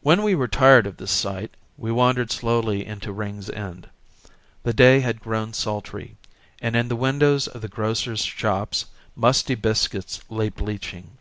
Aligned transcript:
When 0.00 0.22
we 0.22 0.34
were 0.34 0.48
tired 0.48 0.86
of 0.86 0.96
this 0.96 1.10
sight 1.10 1.50
we 1.76 1.92
wandered 1.92 2.30
slowly 2.30 2.86
into 2.86 3.12
Ringsend. 3.12 3.90
The 4.62 4.72
day 4.72 5.00
had 5.00 5.20
grown 5.20 5.52
sultry, 5.52 6.16
and 6.62 6.74
in 6.74 6.88
the 6.88 6.96
windows 6.96 7.46
of 7.46 7.60
the 7.60 7.68
grocers' 7.68 8.24
shops 8.24 8.86
musty 9.14 9.54
biscuits 9.56 10.22
lay 10.30 10.48
bleaching. 10.48 11.18